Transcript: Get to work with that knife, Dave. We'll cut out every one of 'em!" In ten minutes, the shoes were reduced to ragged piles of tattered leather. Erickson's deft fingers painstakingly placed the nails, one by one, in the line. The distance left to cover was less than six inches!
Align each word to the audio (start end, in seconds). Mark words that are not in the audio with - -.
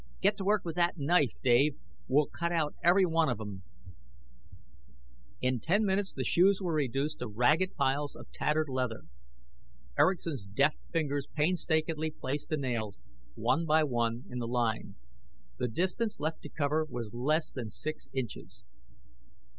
Get 0.19 0.35
to 0.37 0.43
work 0.43 0.65
with 0.65 0.77
that 0.77 0.97
knife, 0.97 1.33
Dave. 1.43 1.77
We'll 2.07 2.25
cut 2.25 2.51
out 2.51 2.73
every 2.83 3.05
one 3.05 3.29
of 3.29 3.39
'em!" 3.39 3.61
In 5.43 5.59
ten 5.59 5.85
minutes, 5.85 6.11
the 6.11 6.23
shoes 6.23 6.59
were 6.59 6.73
reduced 6.73 7.19
to 7.19 7.27
ragged 7.27 7.75
piles 7.75 8.15
of 8.15 8.31
tattered 8.31 8.67
leather. 8.67 9.03
Erickson's 9.99 10.47
deft 10.47 10.77
fingers 10.91 11.27
painstakingly 11.35 12.09
placed 12.09 12.49
the 12.49 12.57
nails, 12.57 12.97
one 13.35 13.67
by 13.67 13.83
one, 13.83 14.23
in 14.27 14.39
the 14.39 14.47
line. 14.47 14.95
The 15.59 15.67
distance 15.67 16.19
left 16.19 16.41
to 16.41 16.49
cover 16.49 16.83
was 16.89 17.13
less 17.13 17.51
than 17.51 17.69
six 17.69 18.07
inches! 18.11 18.65